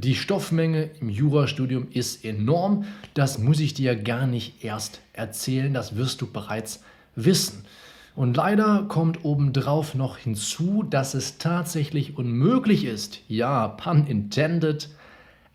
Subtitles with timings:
[0.00, 2.84] Die Stoffmenge im Jurastudium ist enorm.
[3.14, 5.74] Das muss ich dir gar nicht erst erzählen.
[5.74, 6.84] Das wirst du bereits
[7.16, 7.64] wissen.
[8.14, 14.88] Und leider kommt obendrauf noch hinzu, dass es tatsächlich unmöglich ist, ja, pun intended,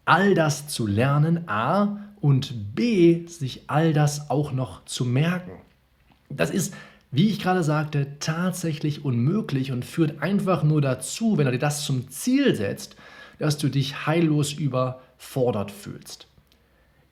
[0.03, 5.53] all das zu lernen, a, und b, sich all das auch noch zu merken.
[6.29, 6.73] Das ist,
[7.12, 11.85] wie ich gerade sagte, tatsächlich unmöglich und führt einfach nur dazu, wenn du dir das
[11.85, 12.97] zum Ziel setzt,
[13.44, 16.27] dass du dich heillos überfordert fühlst.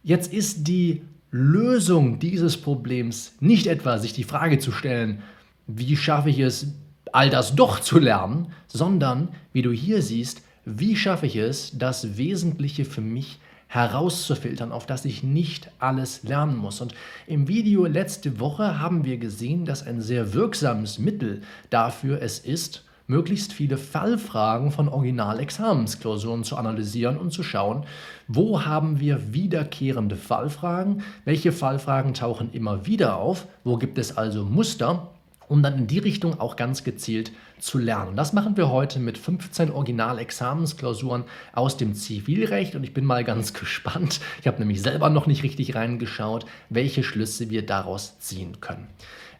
[0.01, 5.21] Jetzt ist die Lösung dieses Problems nicht etwa sich die Frage zu stellen,
[5.67, 6.73] wie schaffe ich es,
[7.11, 12.17] all das doch zu lernen, sondern, wie du hier siehst, wie schaffe ich es, das
[12.17, 16.79] Wesentliche für mich herauszufiltern, auf das ich nicht alles lernen muss.
[16.79, 16.95] Und
[17.27, 22.85] im Video letzte Woche haben wir gesehen, dass ein sehr wirksames Mittel dafür es ist,
[23.11, 27.85] möglichst viele Fallfragen von Originalexamensklausuren zu analysieren und zu schauen,
[28.29, 34.45] wo haben wir wiederkehrende Fallfragen, welche Fallfragen tauchen immer wieder auf, wo gibt es also
[34.45, 35.09] Muster
[35.49, 38.15] um dann in die Richtung auch ganz gezielt zu lernen.
[38.15, 43.51] Das machen wir heute mit 15 Originalexamensklausuren aus dem Zivilrecht und ich bin mal ganz
[43.59, 44.21] gespannt.
[44.39, 48.87] Ich habe nämlich selber noch nicht richtig reingeschaut, welche Schlüsse wir daraus ziehen können.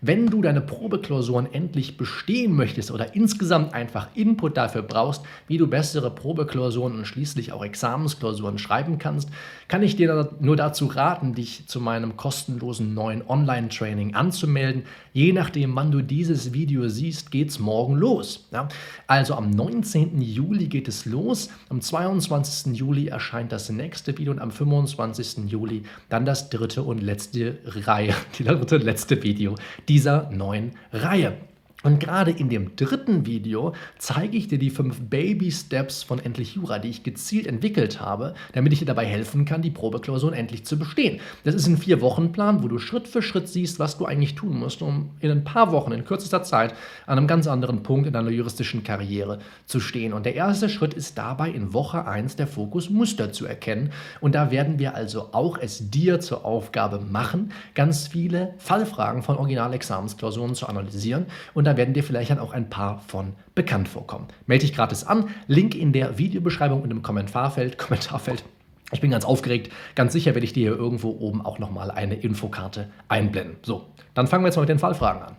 [0.04, 5.68] Wenn du deine Probeklausuren endlich bestehen möchtest oder insgesamt einfach Input dafür brauchst, wie du
[5.68, 9.30] bessere Probeklausuren und schließlich auch Examensklausuren schreiben kannst,
[9.68, 14.86] kann ich dir nur dazu raten, dich zu meinem kostenlosen neuen Online-Training anzumelden.
[15.14, 18.48] Je nachdem, wann du dieses Video siehst, geht es morgen los.
[18.52, 18.70] Ja?
[19.06, 20.20] Also am 19.
[20.20, 22.76] Juli geht es los, am 22.
[22.76, 25.46] Juli erscheint das nächste Video und am 25.
[25.52, 29.54] Juli dann das dritte und letzte Reihe, die dritte und letzte Video
[29.92, 31.34] dieser neuen Reihe.
[31.84, 36.56] Und gerade in dem dritten Video zeige ich dir die fünf Baby Steps von Endlich
[36.56, 40.64] Jura, die ich gezielt entwickelt habe, damit ich dir dabei helfen kann, die Probeklausuren endlich
[40.66, 41.20] zu bestehen.
[41.44, 44.82] Das ist ein Vier-Wochen-Plan, wo du Schritt für Schritt siehst, was du eigentlich tun musst,
[44.84, 46.76] um in ein paar Wochen, in kürzester Zeit,
[47.08, 50.14] an einem ganz anderen Punkt in deiner juristischen Karriere zu stehen.
[50.14, 53.92] Und der erste Schritt ist dabei, in Woche 1 der Fokus Muster zu erkennen.
[54.20, 59.38] Und da werden wir also auch es dir zur Aufgabe machen, ganz viele Fallfragen von
[59.38, 64.28] Originalexamensklausuren zu analysieren und da werden dir vielleicht dann auch ein paar von bekannt vorkommen.
[64.46, 67.78] Melde dich gratis an, Link in der Videobeschreibung und im Kommentarfeld.
[67.78, 68.44] Kommentarfeld.
[68.92, 69.72] Ich bin ganz aufgeregt.
[69.96, 73.56] Ganz sicher werde ich dir hier irgendwo oben auch nochmal eine Infokarte einblenden.
[73.62, 75.38] So, dann fangen wir jetzt mal mit den Fallfragen an.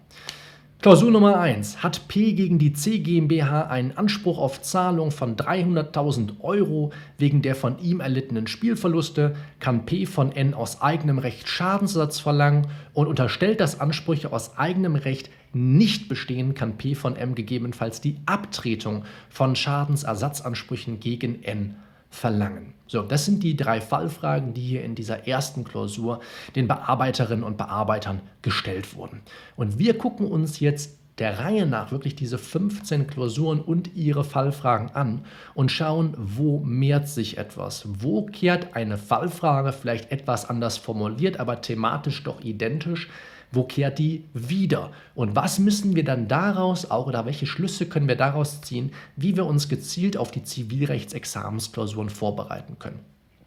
[0.81, 1.82] Klausur Nummer 1.
[1.82, 7.54] Hat P gegen die C GmbH einen Anspruch auf Zahlung von 300.000 Euro wegen der
[7.54, 13.60] von ihm erlittenen Spielverluste, kann P von N aus eigenem Recht Schadensersatz verlangen und unterstellt,
[13.60, 19.56] dass Ansprüche aus eigenem Recht nicht bestehen, kann P von M gegebenenfalls die Abtretung von
[19.56, 21.76] Schadensersatzansprüchen gegen N
[22.10, 22.74] verlangen.
[22.86, 26.20] So, das sind die drei Fallfragen, die hier in dieser ersten Klausur
[26.54, 29.20] den Bearbeiterinnen und Bearbeitern gestellt wurden.
[29.56, 34.90] Und wir gucken uns jetzt der Reihe nach wirklich diese 15 Klausuren und ihre Fallfragen
[34.90, 35.24] an
[35.54, 37.86] und schauen, wo mehrt sich etwas.
[37.86, 43.08] Wo kehrt eine Fallfrage vielleicht etwas anders formuliert, aber thematisch doch identisch
[43.52, 44.90] wo kehrt die wieder?
[45.14, 49.36] Und was müssen wir dann daraus auch oder welche Schlüsse können wir daraus ziehen, wie
[49.36, 53.00] wir uns gezielt auf die Zivilrechtsexamensklausuren vorbereiten können?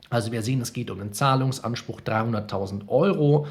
[0.10, 3.48] Also wir sehen, es geht um den Zahlungsanspruch 300.000 Euro.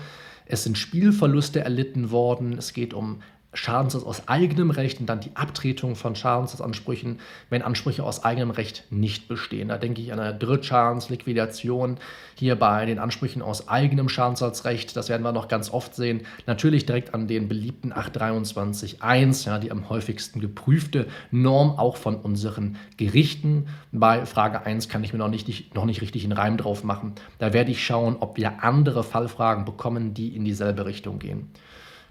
[0.46, 2.56] Es sind Spielverluste erlitten worden.
[2.56, 3.20] Es geht um
[3.54, 7.20] Schadensersatz aus eigenem Recht und dann die Abtretung von Schadensersatzansprüchen,
[7.50, 9.68] wenn Ansprüche aus eigenem Recht nicht bestehen.
[9.68, 11.98] Da denke ich an eine Drittschadensliquidation
[12.36, 14.96] hier bei den Ansprüchen aus eigenem Schadensersatzrecht.
[14.96, 16.22] Das werden wir noch ganz oft sehen.
[16.46, 22.76] Natürlich direkt an den beliebten 823.1, ja, die am häufigsten geprüfte Norm auch von unseren
[22.96, 23.68] Gerichten.
[23.92, 27.14] Bei Frage 1 kann ich mir noch nicht, noch nicht richtig einen Reim drauf machen.
[27.38, 31.50] Da werde ich schauen, ob wir andere Fallfragen bekommen, die in dieselbe Richtung gehen.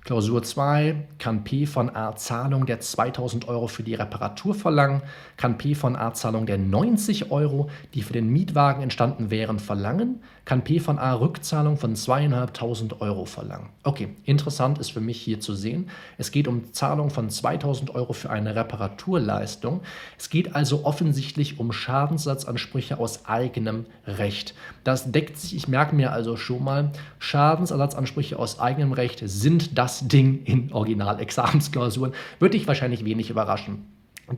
[0.03, 5.02] Klausur 2 kann P von A Zahlung der 2000 Euro für die Reparatur verlangen,
[5.38, 10.22] kann P von A Zahlung der 90 Euro, die für den Mietwagen entstanden wären, verlangen,
[10.44, 13.70] kann P von A Rückzahlung von 2.500 Euro verlangen.
[13.84, 18.11] Okay, interessant ist für mich hier zu sehen, es geht um Zahlung von 2000 Euro
[18.11, 19.84] für eine Reparaturleistung.
[20.20, 24.53] Es geht also offensichtlich um Schadensersatzansprüche aus eigenem Recht.
[24.84, 29.92] Das deckt sich, ich merke mir also schon mal, Schadensersatzansprüche aus eigenem Recht sind das
[29.93, 32.13] das Ding in Original-Examensklausuren.
[32.40, 33.85] Würde dich wahrscheinlich wenig überraschen.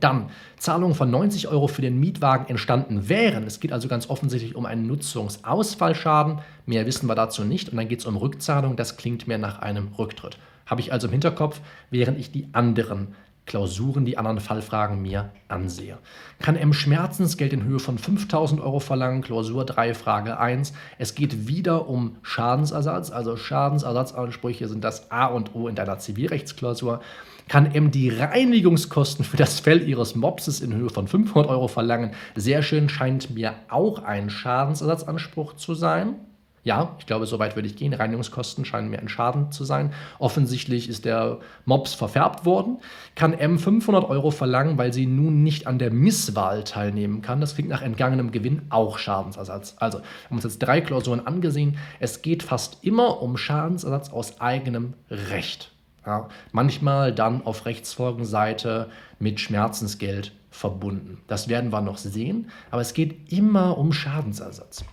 [0.00, 3.44] Dann Zahlungen von 90 Euro für den Mietwagen entstanden wären.
[3.44, 6.40] Es geht also ganz offensichtlich um einen Nutzungsausfallschaden.
[6.66, 7.68] Mehr wissen wir dazu nicht.
[7.68, 8.76] Und dann geht es um Rückzahlung.
[8.76, 10.38] Das klingt mir nach einem Rücktritt.
[10.66, 11.60] Habe ich also im Hinterkopf,
[11.90, 13.14] während ich die anderen
[13.46, 15.98] Klausuren, die anderen Fallfragen mir ansehe.
[16.40, 20.72] Kann M Schmerzensgeld in Höhe von 5000 Euro verlangen, Klausur 3, Frage 1.
[20.98, 27.00] Es geht wieder um Schadensersatz, also Schadensersatzansprüche sind das A und O in deiner Zivilrechtsklausur.
[27.48, 32.10] Kann M die Reinigungskosten für das Fell ihres Mopses in Höhe von 500 Euro verlangen?
[32.34, 36.16] Sehr schön, scheint mir auch ein Schadensersatzanspruch zu sein.
[36.66, 37.94] Ja, ich glaube, so weit würde ich gehen.
[37.94, 39.92] Reinigungskosten scheinen mir ein Schaden zu sein.
[40.18, 42.78] Offensichtlich ist der Mops verfärbt worden.
[43.14, 47.40] Kann M 500 Euro verlangen, weil sie nun nicht an der Misswahl teilnehmen kann.
[47.40, 49.76] Das klingt nach entgangenem Gewinn auch Schadensersatz.
[49.78, 51.78] Also, wir haben uns jetzt drei Klausuren angesehen.
[52.00, 55.70] Es geht fast immer um Schadensersatz aus eigenem Recht.
[56.04, 58.90] Ja, manchmal dann auf Rechtsfolgenseite
[59.20, 61.18] mit Schmerzensgeld verbunden.
[61.28, 64.84] Das werden wir noch sehen, aber es geht immer um Schadensersatz.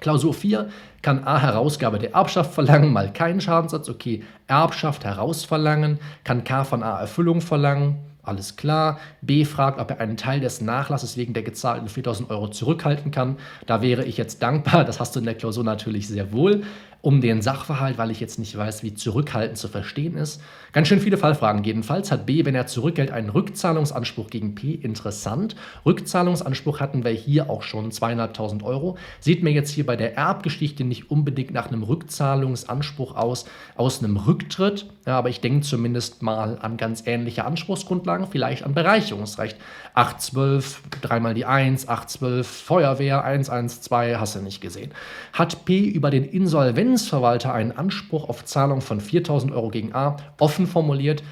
[0.00, 0.68] Klausur 4
[1.02, 6.82] kann A Herausgabe der Erbschaft verlangen, mal keinen Schadensersatz, okay, Erbschaft herausverlangen, kann K von
[6.82, 7.96] A Erfüllung verlangen,
[8.26, 8.98] alles klar.
[9.22, 13.36] B fragt, ob er einen Teil des Nachlasses wegen der gezahlten 4000 Euro zurückhalten kann.
[13.66, 16.64] Da wäre ich jetzt dankbar, das hast du in der Klausur natürlich sehr wohl,
[17.00, 20.42] um den Sachverhalt, weil ich jetzt nicht weiß, wie zurückhaltend zu verstehen ist.
[20.72, 21.64] Ganz schön viele Fallfragen.
[21.64, 24.72] Jedenfalls hat B, wenn er zurückgelt, einen Rückzahlungsanspruch gegen P.
[24.72, 25.56] Interessant.
[25.84, 28.98] Rückzahlungsanspruch hatten wir hier auch schon zweieinhalbtausend Euro.
[29.20, 33.46] Sieht mir jetzt hier bei der Erbgeschichte nicht unbedingt nach einem Rückzahlungsanspruch aus,
[33.76, 34.86] aus einem Rücktritt.
[35.06, 39.56] Ja, aber ich denke zumindest mal an ganz ähnliche Anspruchsgrundlagen, vielleicht an Bereicherungsrecht.
[39.96, 44.92] 812, dreimal die 1, 812, Feuerwehr, 112, hast du nicht gesehen.
[45.32, 50.66] Hat P über den Insolvenzverwalter einen Anspruch auf Zahlung von 4000 Euro gegen A, offen
[50.66, 51.22] formuliert.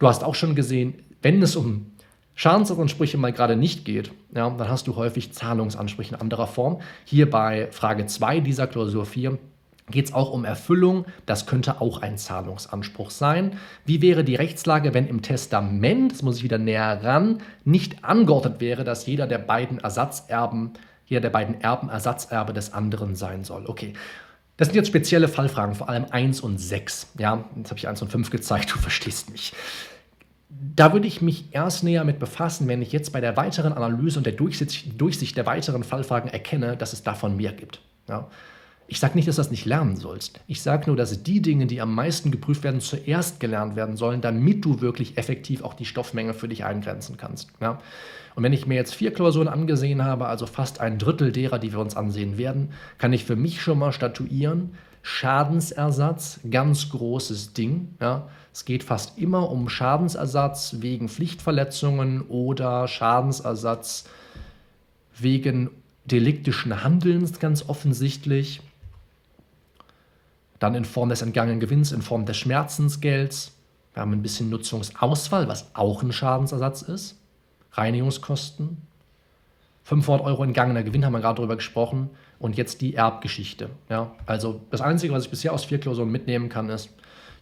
[0.00, 1.92] Du hast auch schon gesehen, wenn es um
[2.34, 6.80] Schadensersatzansprüche mal gerade nicht geht, ja, dann hast du häufig Zahlungsansprüche in anderer Form.
[7.04, 9.38] Hier bei Frage 2 dieser Klausur 4
[9.90, 11.06] geht es auch um Erfüllung.
[11.26, 13.58] Das könnte auch ein Zahlungsanspruch sein.
[13.84, 18.60] Wie wäre die Rechtslage, wenn im Testament, das muss ich wieder näher ran, nicht angeordnet
[18.60, 20.72] wäre, dass jeder der beiden Ersatzerben,
[21.06, 23.66] jeder der beiden Erben Ersatzerbe des anderen sein soll?
[23.66, 23.94] Okay.
[24.56, 27.14] Das sind jetzt spezielle Fallfragen, vor allem 1 und 6.
[27.18, 29.52] Ja, jetzt habe ich 1 und 5 gezeigt, du verstehst mich.
[30.48, 34.18] Da würde ich mich erst näher mit befassen, wenn ich jetzt bei der weiteren Analyse
[34.18, 37.80] und der Durchsicht, Durchsicht der weiteren Fallfragen erkenne, dass es davon mehr gibt.
[38.08, 38.28] Ja.
[38.88, 40.40] Ich sage nicht, dass du das nicht lernen sollst.
[40.46, 44.20] Ich sage nur, dass die Dinge, die am meisten geprüft werden, zuerst gelernt werden sollen,
[44.20, 47.50] damit du wirklich effektiv auch die Stoffmenge für dich eingrenzen kannst.
[47.60, 47.80] Ja?
[48.34, 51.72] Und wenn ich mir jetzt vier Klausuren angesehen habe, also fast ein Drittel derer, die
[51.72, 57.94] wir uns ansehen werden, kann ich für mich schon mal statuieren, Schadensersatz, ganz großes Ding.
[58.00, 58.28] Ja?
[58.52, 64.04] Es geht fast immer um Schadensersatz wegen Pflichtverletzungen oder Schadensersatz
[65.18, 65.70] wegen
[66.04, 68.60] deliktischen Handelns, ganz offensichtlich
[70.62, 73.52] dann in Form des entgangenen Gewinns, in Form des Schmerzensgelds.
[73.94, 77.18] Wir haben ein bisschen Nutzungsausfall, was auch ein Schadensersatz ist.
[77.72, 78.78] Reinigungskosten.
[79.84, 82.10] 500 Euro entgangener Gewinn haben wir gerade darüber gesprochen.
[82.38, 83.70] Und jetzt die Erbgeschichte.
[83.88, 86.90] Ja, also das Einzige, was ich bisher aus vier Klausuren mitnehmen kann, ist,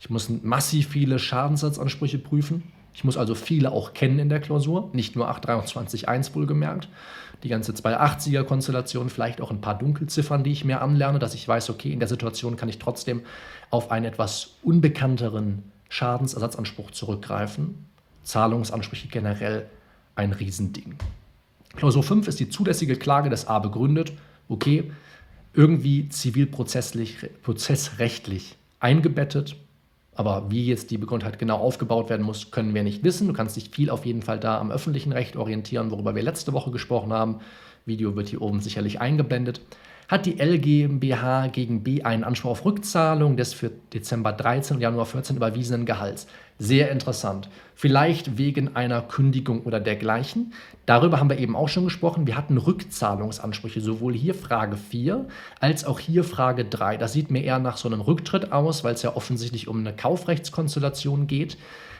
[0.00, 2.72] ich muss massiv viele Schadensersatzansprüche prüfen.
[2.92, 6.88] Ich muss also viele auch kennen in der Klausur, nicht nur 823.1 wohlgemerkt.
[7.42, 11.70] Die ganze 280er-Konstellation, vielleicht auch ein paar Dunkelziffern, die ich mir anlerne, dass ich weiß,
[11.70, 13.22] okay, in der Situation kann ich trotzdem
[13.70, 17.86] auf einen etwas unbekannteren Schadensersatzanspruch zurückgreifen.
[18.24, 19.66] Zahlungsansprüche generell
[20.14, 20.96] ein Riesending.
[21.76, 24.12] Klausur 5 ist die zulässige Klage des A begründet.
[24.48, 24.90] Okay,
[25.54, 29.56] irgendwie zivilprozessrechtlich eingebettet,
[30.20, 33.26] aber wie jetzt die Begründheit genau aufgebaut werden muss, können wir nicht wissen.
[33.26, 36.52] Du kannst dich viel auf jeden Fall da am öffentlichen Recht orientieren, worüber wir letzte
[36.52, 37.40] Woche gesprochen haben.
[37.86, 39.62] Video wird hier oben sicherlich eingeblendet
[40.10, 45.06] hat die L gegen B einen Anspruch auf Rückzahlung des für Dezember 13 und Januar
[45.06, 46.26] 14 überwiesenen Gehalts.
[46.62, 47.48] Sehr interessant.
[47.74, 50.52] Vielleicht wegen einer Kündigung oder dergleichen.
[50.84, 52.26] Darüber haben wir eben auch schon gesprochen.
[52.26, 55.26] Wir hatten Rückzahlungsansprüche, sowohl hier Frage 4
[55.58, 56.98] als auch hier Frage 3.
[56.98, 59.96] Das sieht mir eher nach so einem Rücktritt aus, weil es ja offensichtlich um eine
[59.96, 61.56] Kaufrechtskonstellation geht.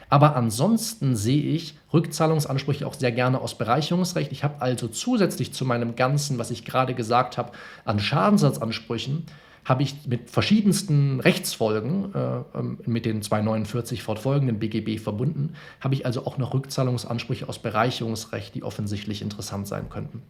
[0.09, 4.31] Aber ansonsten sehe ich Rückzahlungsansprüche auch sehr gerne aus Bereicherungsrecht.
[4.31, 7.51] Ich habe also zusätzlich zu meinem Ganzen, was ich gerade gesagt habe,
[7.83, 9.25] an Schadensersatzansprüchen,
[9.65, 16.05] habe ich mit verschiedensten Rechtsfolgen, äh, ähm, mit den 249 fortfolgenden BGB verbunden, habe ich
[16.05, 20.23] also auch noch Rückzahlungsansprüche aus Bereicherungsrecht, die offensichtlich interessant sein könnten.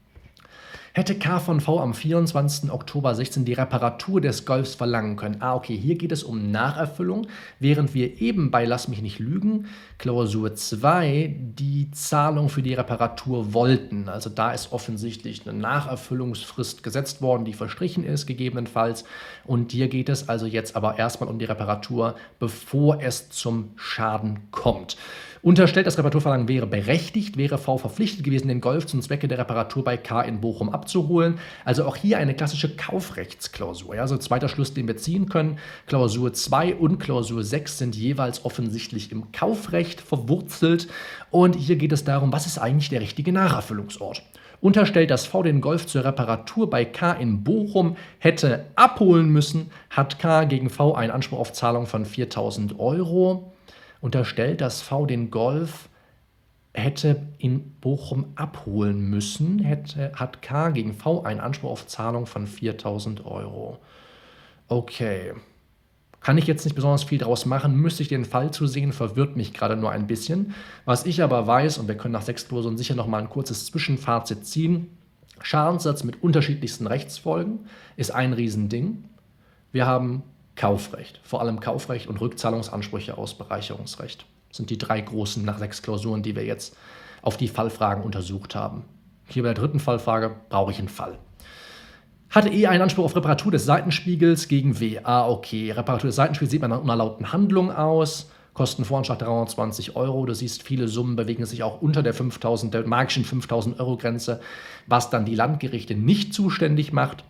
[0.93, 2.71] Hätte K von V am 24.
[2.71, 5.37] Oktober 16 die Reparatur des Golfs verlangen können.
[5.39, 7.27] Ah, okay, hier geht es um Nacherfüllung,
[7.59, 9.67] während wir eben bei Lass mich nicht lügen,
[9.97, 14.09] Klausur 2, die Zahlung für die Reparatur wollten.
[14.09, 19.05] Also da ist offensichtlich eine Nacherfüllungsfrist gesetzt worden, die verstrichen ist, gegebenenfalls.
[19.45, 24.39] Und hier geht es also jetzt aber erstmal um die Reparatur, bevor es zum Schaden
[24.51, 24.97] kommt.
[25.43, 29.83] Unterstellt, das Reparaturverlangen wäre berechtigt, wäre V verpflichtet gewesen, den Golf zum Zwecke der Reparatur
[29.83, 31.39] bei K in Bochum abzuholen.
[31.65, 33.95] Also auch hier eine klassische Kaufrechtsklausur.
[33.95, 35.57] Ja, also zweiter Schluss, den wir ziehen können.
[35.87, 40.87] Klausur 2 und Klausur 6 sind jeweils offensichtlich im Kaufrecht verwurzelt.
[41.31, 44.21] Und hier geht es darum, was ist eigentlich der richtige Nacherfüllungsort?
[44.61, 50.19] Unterstellt, dass V den Golf zur Reparatur bei K in Bochum hätte abholen müssen, hat
[50.19, 53.51] K gegen V einen Anspruch auf Zahlung von 4000 Euro
[54.01, 55.89] unterstellt, dass V den Golf
[56.73, 62.47] hätte in Bochum abholen müssen, hätte, hat K gegen V einen Anspruch auf Zahlung von
[62.47, 63.79] 4000 Euro.
[64.67, 65.33] Okay.
[66.21, 69.35] Kann ich jetzt nicht besonders viel daraus machen, müsste ich den Fall zu sehen, verwirrt
[69.35, 70.53] mich gerade nur ein bisschen.
[70.85, 73.65] Was ich aber weiß, und wir können nach sechs Klausuren sicher noch mal ein kurzes
[73.65, 74.87] Zwischenfazit ziehen,
[75.41, 77.61] Schadenssatz mit unterschiedlichsten Rechtsfolgen
[77.97, 79.03] ist ein Riesending.
[79.71, 80.21] Wir haben
[80.55, 84.25] Kaufrecht, vor allem Kaufrecht und Rückzahlungsansprüche aus Bereicherungsrecht.
[84.49, 86.75] Das sind die drei großen nach sechs Klausuren, die wir jetzt
[87.21, 88.83] auf die Fallfragen untersucht haben.
[89.27, 91.17] Hier bei der dritten Fallfrage brauche ich einen Fall.
[92.29, 94.99] Hatte E einen Anspruch auf Reparatur des Seitenspiegels gegen W?
[95.03, 95.71] Ah, okay.
[95.71, 98.29] Reparatur des Seitenspiegels sieht man nach unerlaubten Handlung aus.
[98.53, 100.25] Kostenvoranschlag 320 Euro.
[100.25, 104.41] Du siehst, viele Summen bewegen sich auch unter der 5000, der magischen 5000 Euro Grenze,
[104.87, 107.23] was dann die Landgerichte nicht zuständig macht.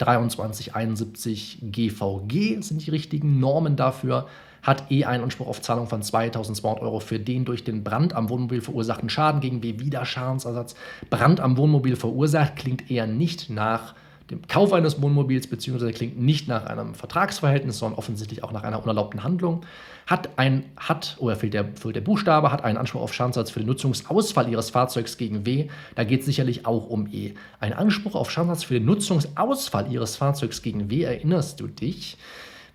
[0.00, 4.26] 2371 GVG sind die richtigen Normen dafür.
[4.62, 8.28] Hat E einen Anspruch auf Zahlung von 2200 Euro für den durch den Brand am
[8.28, 10.74] Wohnmobil verursachten Schaden gegen B wieder Schadensersatz.
[11.08, 13.94] Brand am Wohnmobil verursacht klingt eher nicht nach
[14.30, 18.82] dem Kauf eines Wohnmobils beziehungsweise klingt nicht nach einem Vertragsverhältnis, sondern offensichtlich auch nach einer
[18.82, 19.62] unerlaubten Handlung,
[20.06, 23.60] hat ein, hat, oder fehlt der, fehlt der Buchstabe, hat einen Anspruch auf Schadensersatz für
[23.60, 25.68] den Nutzungsausfall ihres Fahrzeugs gegen W.
[25.94, 27.34] Da geht es sicherlich auch um E.
[27.60, 32.16] Ein Anspruch auf Schadensersatz für den Nutzungsausfall ihres Fahrzeugs gegen W, erinnerst du dich?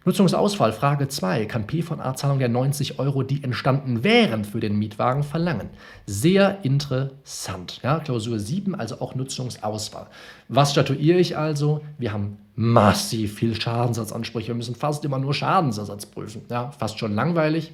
[0.06, 1.48] Nutzungsausfall, Frage 2.
[1.48, 5.72] Kann P von A Zahlung der 90 Euro, die entstanden wären, für den Mietwagen verlangen?
[6.06, 7.80] Sehr interessant.
[7.82, 10.06] Ja, Klausur 7, also auch Nutzungsausfall.
[10.48, 11.82] Was statuiere ich also?
[11.98, 14.50] Wir haben massiv viel Schadensersatzansprüche.
[14.50, 16.44] Wir müssen fast immer nur Schadensersatz prüfen.
[16.52, 17.74] Ja, fast schon langweilig.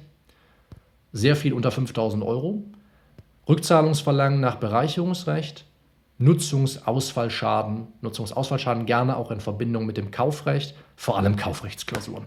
[1.12, 2.64] Sehr viel unter 5000 Euro.
[3.46, 5.66] Rückzahlungsverlangen nach Bereicherungsrecht.
[6.22, 12.24] Nutzungsausfallschaden, Nutzungsausfallschaden gerne auch in Verbindung mit dem Kaufrecht, vor allem Kaufrechtsklausuren.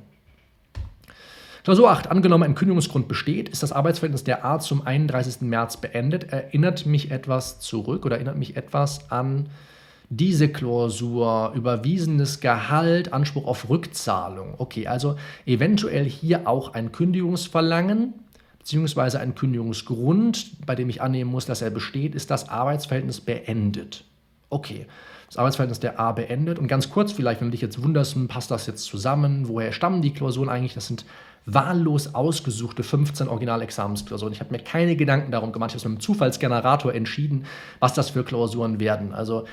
[1.63, 2.11] Klausur 8.
[2.11, 5.41] Angenommen, ein Kündigungsgrund besteht, ist das Arbeitsverhältnis der A zum 31.
[5.41, 6.31] März beendet.
[6.31, 9.49] Erinnert mich etwas zurück oder erinnert mich etwas an
[10.09, 14.53] diese Klausur, überwiesenes Gehalt, Anspruch auf Rückzahlung.
[14.59, 15.15] Okay, also
[15.47, 18.13] eventuell hier auch ein Kündigungsverlangen
[18.65, 24.05] beziehungsweise ein Kündigungsgrund, bei dem ich annehmen muss, dass er besteht, ist das Arbeitsverhältnis beendet.
[24.49, 24.87] Okay,
[25.27, 26.57] das Arbeitsverhältnis der A beendet.
[26.57, 29.47] Und ganz kurz vielleicht, wenn du dich jetzt wunderst, hm, passt das jetzt zusammen?
[29.47, 30.73] Woher stammen die Klausuren eigentlich?
[30.73, 31.05] Das sind
[31.45, 34.33] wahllos ausgesuchte 15 Originalexamensklausuren.
[34.33, 35.69] Ich habe mir keine Gedanken darum gemacht.
[35.69, 37.45] Ich habe es mit einem Zufallsgenerator entschieden,
[37.79, 39.13] was das für Klausuren werden.
[39.13, 39.45] Also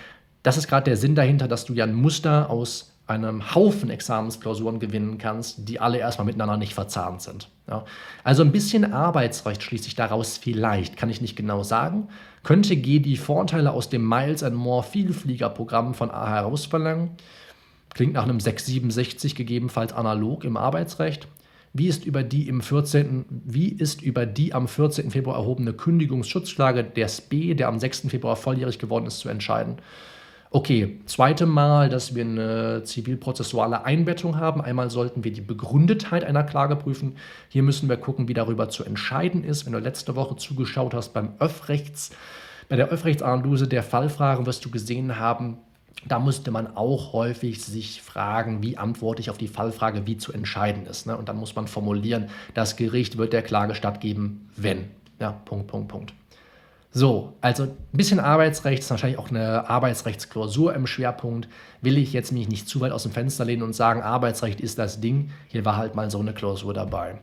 [0.42, 4.78] das ist gerade der Sinn dahinter, dass du ja ein Muster aus einem Haufen Examensklausuren
[4.78, 7.48] gewinnen kannst, die alle erstmal miteinander nicht verzahnt sind.
[7.68, 7.84] Ja.
[8.22, 12.08] Also ein bisschen Arbeitsrecht schließe ich daraus vielleicht, kann ich nicht genau sagen.
[12.42, 17.10] Könnte G die Vorteile aus dem Miles and More Vielfliegerprogramm von A herausverlangen?
[17.94, 21.28] Klingt nach einem 667 gegebenenfalls analog im Arbeitsrecht.
[21.74, 23.24] Wie ist über die im 14.
[23.28, 25.10] Wie ist über die am 14.
[25.10, 28.08] Februar erhobene Kündigungsschutzklage der SB, der am 6.
[28.08, 29.76] Februar volljährig geworden ist, zu entscheiden?
[30.54, 34.60] Okay, zweite Mal, dass wir eine zivilprozessuale Einbettung haben.
[34.60, 37.16] Einmal sollten wir die Begründetheit einer Klage prüfen.
[37.48, 39.64] Hier müssen wir gucken, wie darüber zu entscheiden ist.
[39.64, 42.10] Wenn du letzte Woche zugeschaut hast beim Öffrechts,
[42.68, 45.56] bei der Öffrechtsanalyse der Fallfragen wirst du gesehen haben,
[46.04, 50.34] da musste man auch häufig sich fragen, wie antworte ich auf die Fallfrage, wie zu
[50.34, 51.06] entscheiden ist.
[51.06, 51.16] Ne?
[51.16, 54.90] Und dann muss man formulieren, das Gericht wird der Klage stattgeben, wenn.
[55.18, 56.12] Ja, Punkt, Punkt, Punkt.
[56.94, 61.48] So, also ein bisschen Arbeitsrecht ist wahrscheinlich auch eine Arbeitsrechtsklausur im Schwerpunkt.
[61.80, 64.78] Will ich jetzt mich nicht zu weit aus dem Fenster lehnen und sagen, Arbeitsrecht ist
[64.78, 65.30] das Ding.
[65.48, 67.18] Hier war halt mal so eine Klausur dabei.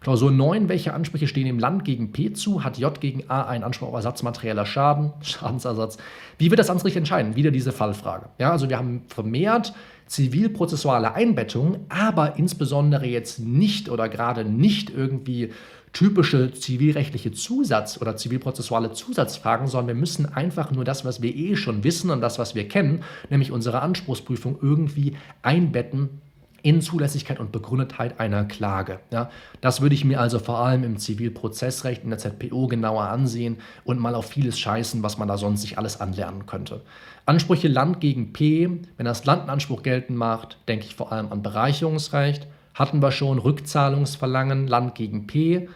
[0.00, 2.64] Klausur 9, welche Ansprüche stehen dem Land gegen P zu?
[2.64, 5.98] Hat J gegen A einen Anspruch auf ersatzmaterieller Schaden, Schadensersatz?
[6.38, 7.36] Wie wird das Amtsgericht entscheiden?
[7.36, 8.28] Wieder diese Fallfrage.
[8.38, 9.72] Ja, also wir haben vermehrt
[10.08, 15.52] zivilprozessuale Einbettungen, aber insbesondere jetzt nicht oder gerade nicht irgendwie
[15.92, 21.56] typische zivilrechtliche Zusatz- oder zivilprozessuale Zusatzfragen, sondern wir müssen einfach nur das, was wir eh
[21.56, 26.20] schon wissen und das, was wir kennen, nämlich unsere Anspruchsprüfung irgendwie einbetten
[26.62, 29.00] in Zulässigkeit und Begründetheit einer Klage.
[29.10, 29.30] Ja,
[29.60, 33.98] das würde ich mir also vor allem im Zivilprozessrecht in der ZPO genauer ansehen und
[33.98, 36.82] mal auf vieles scheißen, was man da sonst sich alles anlernen könnte.
[37.26, 41.32] Ansprüche Land gegen P, wenn das Land einen Anspruch geltend macht, denke ich vor allem
[41.32, 42.46] an Bereicherungsrecht.
[42.74, 45.68] Hatten wir schon Rückzahlungsverlangen Land gegen P.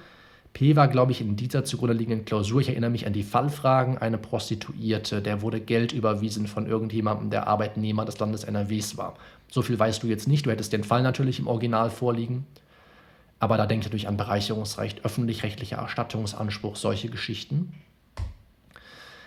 [0.56, 2.62] P war, glaube ich, in dieser zugrunde liegenden Klausur.
[2.62, 3.98] Ich erinnere mich an die Fallfragen.
[3.98, 9.18] Eine Prostituierte, der wurde Geld überwiesen von irgendjemandem, der Arbeitnehmer des Landes NRWs war.
[9.50, 10.46] So viel weißt du jetzt nicht.
[10.46, 12.46] Du hättest den Fall natürlich im Original vorliegen.
[13.38, 17.74] Aber da denkt natürlich an Bereicherungsrecht, öffentlich-rechtlicher Erstattungsanspruch, solche Geschichten.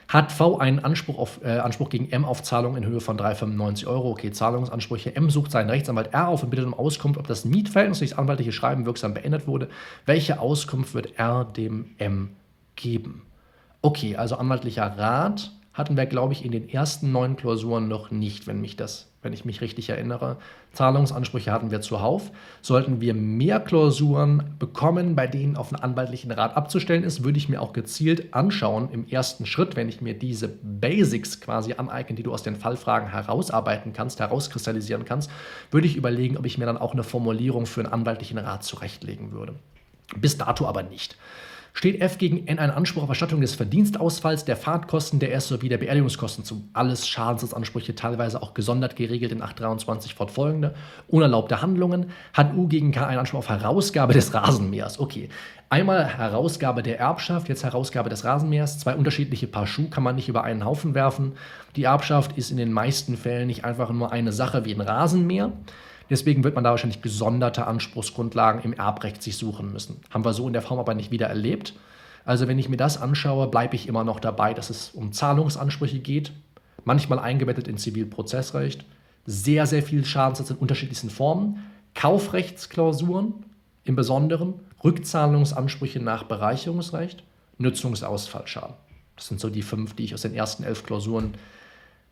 [0.10, 3.86] Hat V einen Anspruch, auf, äh, Anspruch gegen M auf Zahlung in Höhe von 3,95
[3.86, 4.10] Euro?
[4.10, 5.16] Okay, Zahlungsansprüche.
[5.16, 8.18] M sucht seinen Rechtsanwalt R auf und bittet um Auskunft, ob das Mietverhältnis durch das
[8.18, 9.70] anwaltliche Schreiben wirksam beendet wurde.
[10.08, 12.32] Welche Auskunft wird R dem M
[12.76, 13.22] geben?
[13.84, 18.48] Okay, also anwaltlicher Rat hatten wir, glaube ich, in den ersten neun Klausuren noch nicht,
[18.48, 20.38] wenn mich das wenn ich mich richtig erinnere.
[20.74, 22.32] Zahlungsansprüche hatten wir zuhauf.
[22.62, 27.50] Sollten wir mehr Klausuren bekommen, bei denen auf einen anwaltlichen Rat abzustellen ist, würde ich
[27.50, 32.24] mir auch gezielt anschauen im ersten Schritt, wenn ich mir diese Basics quasi aneigne, die
[32.24, 35.30] du aus den Fallfragen herausarbeiten kannst, herauskristallisieren kannst,
[35.72, 39.32] würde ich überlegen, ob ich mir dann auch eine Formulierung für einen anwaltlichen Rat zurechtlegen
[39.32, 39.56] würde.
[40.16, 41.18] Bis dato aber nicht
[41.80, 45.70] steht F gegen N ein Anspruch auf Erstattung des Verdienstausfalls, der Fahrtkosten der S sowie
[45.70, 46.68] der Beerdigungskosten zu.
[46.74, 50.76] Alles Schadensersatzansprüche, teilweise auch gesondert geregelt in 823 fortfolgende.
[51.08, 52.08] Unerlaubte Handlungen.
[52.34, 55.00] Hat U gegen K einen Anspruch auf Herausgabe des Rasenmähers.
[55.00, 55.30] Okay.
[55.70, 58.80] Einmal Herausgabe der Erbschaft, jetzt Herausgabe des Rasenmähers.
[58.80, 61.38] Zwei unterschiedliche Paar Schuh kann man nicht über einen Haufen werfen.
[61.78, 65.54] Die Erbschaft ist in den meisten Fällen nicht einfach nur eine Sache wie ein Rasenmäher.
[66.10, 70.02] Deswegen wird man da wahrscheinlich gesonderte Anspruchsgrundlagen im Erbrecht sich suchen müssen.
[70.10, 71.74] Haben wir so in der Form aber nicht wieder erlebt.
[72.26, 76.00] Also wenn ich mir das anschaue, bleibe ich immer noch dabei, dass es um Zahlungsansprüche
[76.00, 76.32] geht,
[76.84, 78.86] manchmal eingebettet in Zivilprozessrecht,
[79.26, 81.64] sehr, sehr viel Schadensersatz in unterschiedlichsten Formen,
[81.94, 83.34] Kaufrechtsklausuren
[83.84, 87.24] im Besonderen, Rückzahlungsansprüche nach Bereicherungsrecht,
[87.58, 88.76] Nutzungsausfallschaden.
[89.16, 91.34] Das sind so die fünf, die ich aus den ersten elf Klausuren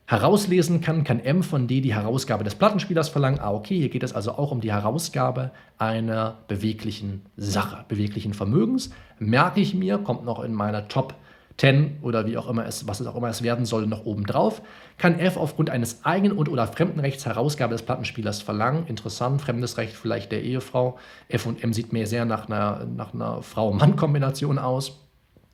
[0.08, 3.40] herauslesen kann, kann M von D die Herausgabe des Plattenspielers verlangen.
[3.40, 8.90] Ah, okay, hier geht es also auch um die Herausgabe einer beweglichen Sache, beweglichen Vermögens.
[9.20, 11.14] Merke ich mir, kommt noch in meiner Top
[11.58, 14.26] 10 oder wie auch immer es, was es auch immer es werden soll, noch oben
[14.26, 14.62] drauf,
[14.98, 18.86] kann F aufgrund eines eigenen und oder Fremdenrechts Herausgabe des Plattenspielers verlangen.
[18.88, 20.98] Interessant, fremdes Recht vielleicht der Ehefrau.
[21.28, 25.07] F und M sieht mir sehr nach einer, nach einer Frau-Mann-Kombination aus.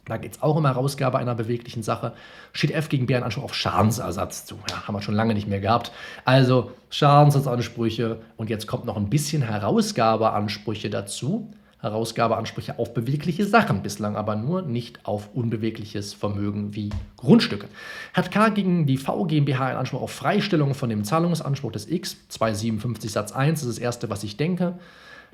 [0.05, 2.13] Da geht es auch um Herausgabe einer beweglichen Sache.
[2.51, 4.59] Steht F gegen B ein Anspruch auf Schadensersatz zu.
[4.69, 5.91] Ja, haben wir schon lange nicht mehr gehabt.
[6.25, 11.51] Also Schadensersatzansprüche und jetzt kommt noch ein bisschen Herausgabeansprüche dazu.
[11.79, 17.67] Herausgabeansprüche auf bewegliche Sachen, bislang aber nur nicht auf unbewegliches Vermögen wie Grundstücke.
[18.13, 22.15] Hat K gegen die V GmbH einen Anspruch auf Freistellung von dem Zahlungsanspruch des X,
[22.29, 24.79] 257 Satz 1, das ist das erste, was ich denke.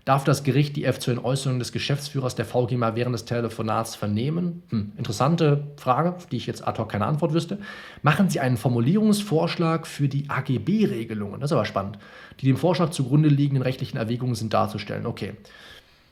[0.05, 3.95] Darf das Gericht die F zu den Äußerungen des Geschäftsführers der VGMA während des Telefonats
[3.95, 4.63] vernehmen?
[4.69, 7.59] Hm, interessante Frage, auf die ich jetzt ad hoc keine Antwort wüsste.
[8.01, 11.99] Machen Sie einen Formulierungsvorschlag für die AGB-Regelungen, das ist aber spannend,
[12.39, 15.05] die dem Vorschlag zugrunde liegenden rechtlichen Erwägungen sind darzustellen.
[15.05, 15.33] Okay.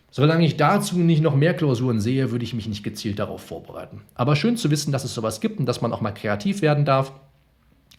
[0.10, 4.02] Solange ich dazu nicht noch mehr Klausuren sehe, würde ich mich nicht gezielt darauf vorbereiten.
[4.16, 6.86] Aber schön zu wissen, dass es sowas gibt und dass man auch mal kreativ werden
[6.86, 7.12] darf,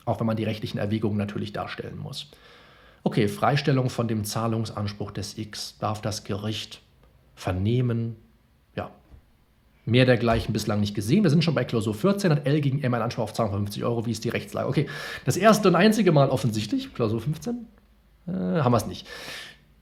[0.04, 2.30] auch wenn man die rechtlichen Erwägungen natürlich darstellen muss.
[3.02, 6.80] Okay, Freistellung von dem Zahlungsanspruch des X darf das Gericht
[7.34, 8.16] vernehmen.
[8.74, 8.90] Ja,
[9.84, 11.22] mehr dergleichen bislang nicht gesehen.
[11.22, 13.60] Wir sind schon bei Klausur 14, hat L gegen M einen Anspruch auf Zahlung von
[13.62, 14.06] 50 Euro.
[14.06, 14.68] Wie ist die Rechtslage?
[14.68, 14.86] Okay,
[15.24, 17.66] das erste und einzige Mal offensichtlich, Klausur 15,
[18.26, 19.06] äh, haben wir es nicht.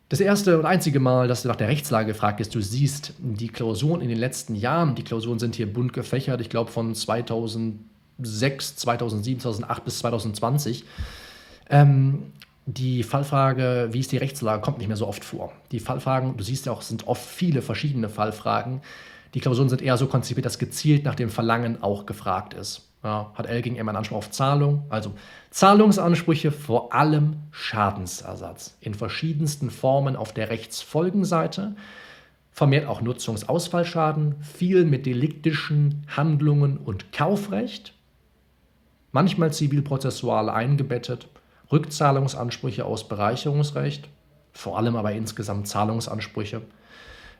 [0.09, 3.49] Das erste und einzige Mal, dass du nach der Rechtslage gefragt bist, du siehst die
[3.49, 8.77] Klausuren in den letzten Jahren, die Klausuren sind hier bunt gefächert, ich glaube von 2006,
[8.77, 10.85] 2007, 2008 bis 2020.
[11.71, 12.33] Ähm,
[12.67, 15.53] die Fallfrage, wie ist die Rechtslage, kommt nicht mehr so oft vor.
[15.71, 18.83] Die Fallfragen, du siehst ja auch, sind oft viele verschiedene Fallfragen.
[19.35, 22.89] Die Klausuren sind eher so konzipiert, dass gezielt nach dem Verlangen auch gefragt ist.
[23.05, 24.85] Ja, hat L gegen M einen Anspruch auf Zahlung?
[24.89, 25.15] Also
[25.51, 31.77] Zahlungsansprüche, vor allem Schadensersatz in verschiedensten Formen auf der Rechtsfolgenseite.
[32.51, 37.93] Vermehrt auch Nutzungsausfallschaden, viel mit deliktischen Handlungen und Kaufrecht.
[39.13, 41.29] Manchmal zivilprozessual eingebettet
[41.71, 44.09] Rückzahlungsansprüche aus Bereicherungsrecht,
[44.53, 46.63] vor allem aber insgesamt Zahlungsansprüche.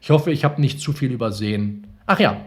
[0.01, 1.87] Ich hoffe, ich habe nicht zu viel übersehen.
[2.07, 2.41] Ach ja,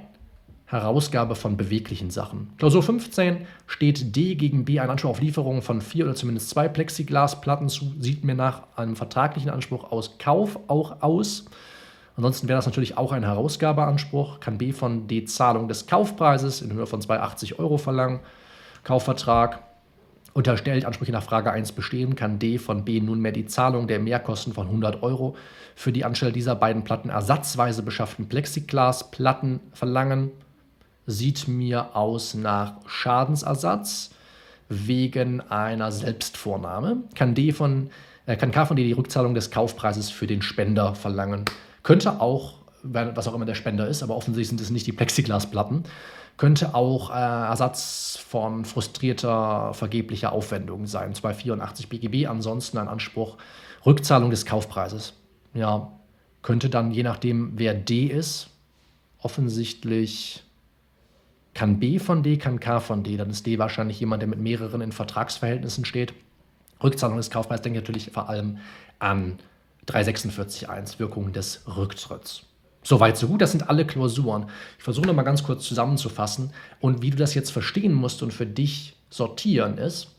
[0.66, 2.54] Herausgabe von beweglichen Sachen.
[2.58, 6.68] Klausur 15 steht D gegen B ein Anspruch auf Lieferung von vier oder zumindest zwei
[6.68, 11.46] Plexiglasplatten zu, sieht mir nach einem vertraglichen Anspruch aus Kauf auch aus.
[12.16, 14.42] Ansonsten wäre das natürlich auch ein Herausgabeanspruch.
[14.42, 18.20] Kann B von D Zahlung des Kaufpreises in Höhe von 280 Euro verlangen.
[18.84, 19.64] Kaufvertrag
[20.40, 24.54] unterstellt, Ansprüche nach Frage 1 bestehen, kann D von B nunmehr die Zahlung der Mehrkosten
[24.54, 25.36] von 100 Euro
[25.76, 30.32] für die Anstelle dieser beiden Platten ersatzweise beschafften Plexiglasplatten verlangen.
[31.06, 34.12] Sieht mir aus nach Schadensersatz
[34.70, 37.04] wegen einer Selbstvornahme.
[37.16, 37.90] Kann, D von,
[38.26, 41.44] äh, kann K von D die Rückzahlung des Kaufpreises für den Spender verlangen.
[41.84, 45.84] Könnte auch, was auch immer der Spender ist, aber offensichtlich sind es nicht die Plexiglasplatten,
[46.40, 51.14] könnte auch äh, Ersatz von frustrierter, vergeblicher Aufwendung sein.
[51.14, 53.38] 284 BGB, ansonsten ein Anspruch
[53.86, 55.14] Rückzahlung des Kaufpreises.
[55.54, 55.92] Ja,
[56.42, 58.52] könnte dann, je nachdem, wer D ist,
[59.22, 60.46] offensichtlich
[61.54, 63.18] kann B von D, kann K von D.
[63.18, 66.14] Dann ist D wahrscheinlich jemand, der mit mehreren in Vertragsverhältnissen steht.
[66.82, 68.60] Rückzahlung des Kaufpreises denke ich natürlich vor allem
[69.00, 69.40] an
[69.88, 72.46] 346.1, Wirkung des Rücktritts.
[72.84, 73.42] Soweit, so gut.
[73.42, 74.46] Das sind alle Klausuren.
[74.78, 76.52] Ich versuche nochmal ganz kurz zusammenzufassen.
[76.80, 80.16] Und wie du das jetzt verstehen musst und für dich sortieren ist,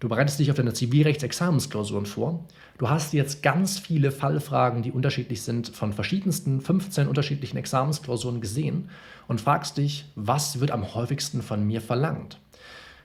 [0.00, 2.44] du bereitest dich auf deine Zivilrechtsexamensklausuren vor.
[2.78, 8.90] Du hast jetzt ganz viele Fallfragen, die unterschiedlich sind, von verschiedensten 15 unterschiedlichen Examensklausuren gesehen
[9.28, 12.38] und fragst dich, was wird am häufigsten von mir verlangt?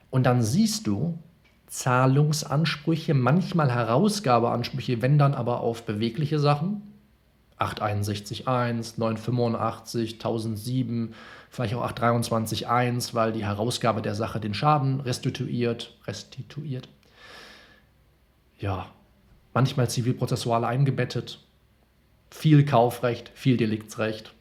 [0.09, 1.19] Und dann siehst du
[1.67, 6.81] Zahlungsansprüche, manchmal Herausgabeansprüche, wenn dann aber auf bewegliche Sachen,
[7.59, 11.13] 861.1, 985, 1007,
[11.49, 16.87] vielleicht auch 823.1, weil die Herausgabe der Sache den Schaden restituiert, restituiert.
[18.59, 18.87] Ja,
[19.53, 21.39] manchmal zivilprozessual eingebettet,
[22.29, 24.33] viel Kaufrecht, viel Deliktsrecht,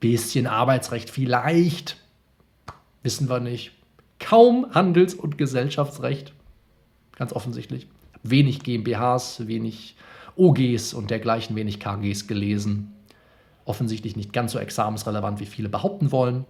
[0.00, 1.96] bisschen Arbeitsrecht vielleicht,
[3.02, 3.72] wissen wir nicht,
[4.18, 6.32] kaum Handels- und Gesellschaftsrecht,
[7.14, 7.86] ganz offensichtlich,
[8.22, 9.96] wenig GmbHs, wenig
[10.36, 12.92] OGs und dergleichen wenig KGs gelesen.
[13.64, 16.44] Offensichtlich nicht ganz so examensrelevant, wie viele behaupten wollen.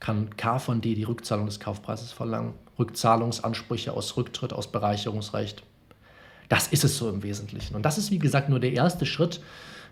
[0.00, 2.54] Kann K von D die Rückzahlung des Kaufpreises verlangen?
[2.78, 5.62] Rückzahlungsansprüche aus Rücktritt, aus Bereicherungsrecht.
[6.48, 7.74] Das ist es so im Wesentlichen.
[7.74, 9.40] Und das ist, wie gesagt, nur der erste Schritt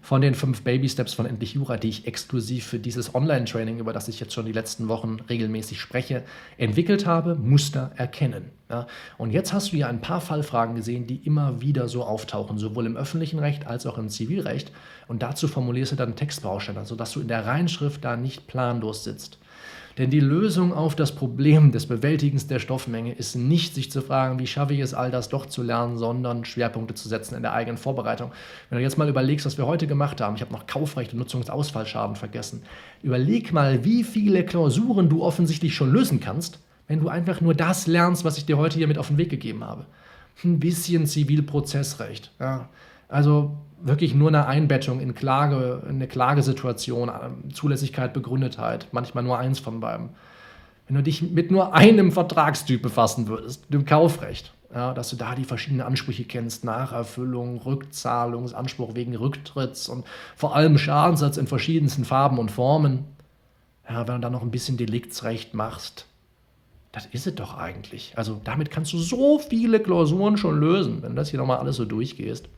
[0.01, 3.93] von den fünf Baby Steps von Endlich Jura, die ich exklusiv für dieses Online-Training, über
[3.93, 6.23] das ich jetzt schon die letzten Wochen regelmäßig spreche,
[6.57, 8.51] entwickelt habe, Muster erkennen.
[8.69, 12.59] Ja, und jetzt hast du ja ein paar Fallfragen gesehen, die immer wieder so auftauchen,
[12.59, 14.73] sowohl im öffentlichen Recht als auch im Zivilrecht.
[15.07, 19.39] Und dazu formulierst du dann Textbausteine, sodass du in der Reinschrift da nicht planlos sitzt.
[19.99, 24.39] Denn die Lösung auf das Problem des Bewältigens der Stoffmenge ist nicht, sich zu fragen,
[24.39, 27.55] wie schaffe ich es, all das doch zu lernen, sondern Schwerpunkte zu setzen in der
[27.55, 28.31] eigenen Vorbereitung.
[28.69, 31.21] Wenn du jetzt mal überlegst, was wir heute gemacht haben, ich habe noch Kaufrecht und
[31.21, 32.63] Nutzungsausfallschaden vergessen.
[33.03, 37.87] Überleg mal, wie viele Klausuren du offensichtlich schon lösen kannst, wenn du einfach nur das
[37.87, 39.87] lernst, was ich dir heute hier mit auf den Weg gegeben habe.
[40.45, 42.31] Ein bisschen Zivilprozessrecht.
[42.39, 42.69] Ja.
[43.09, 49.39] Also wirklich nur eine Einbettung in Klage, in eine Klagesituation, ähm, Zulässigkeit, Begründetheit, manchmal nur
[49.39, 50.11] eins von beiden.
[50.87, 55.35] Wenn du dich mit nur einem Vertragstyp befassen würdest, dem Kaufrecht, ja, dass du da
[55.35, 60.05] die verschiedenen Ansprüche kennst, Nacherfüllung, Rückzahlungsanspruch wegen Rücktritts und
[60.37, 63.05] vor allem Schadenssatz in verschiedensten Farben und Formen.
[63.89, 66.07] Ja, wenn du dann noch ein bisschen Deliktsrecht machst,
[66.97, 68.15] das ist es doch eigentlich.
[68.17, 71.77] Also damit kannst du so viele Klausuren schon lösen, wenn du das hier nochmal alles
[71.77, 72.49] so durchgehst.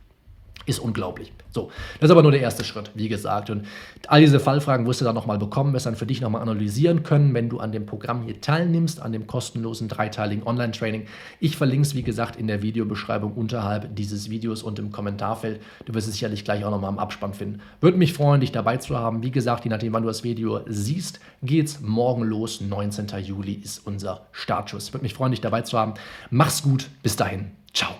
[0.65, 1.31] Ist unglaublich.
[1.51, 3.49] So, das ist aber nur der erste Schritt, wie gesagt.
[3.49, 3.65] Und
[4.07, 7.33] all diese Fallfragen wirst du dann nochmal bekommen, wirst dann für dich nochmal analysieren können,
[7.33, 11.07] wenn du an dem Programm hier teilnimmst, an dem kostenlosen dreiteiligen Online-Training.
[11.39, 15.59] Ich verlinke es, wie gesagt, in der Videobeschreibung unterhalb dieses Videos und im Kommentarfeld.
[15.85, 17.61] Du wirst es sicherlich gleich auch nochmal im Abspann finden.
[17.81, 19.23] Würde mich freuen, dich dabei zu haben.
[19.23, 22.61] Wie gesagt, je nachdem, wann du das Video siehst, geht's morgen los.
[22.61, 23.07] 19.
[23.23, 24.93] Juli ist unser Startschuss.
[24.93, 25.95] Würde mich freuen, dich dabei zu haben.
[26.29, 26.89] Mach's gut.
[27.01, 27.51] Bis dahin.
[27.73, 27.95] Ciao.